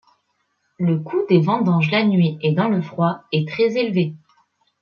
[0.79, 4.15] Le coût des vendanges la nuit et dans le froid est très élevé.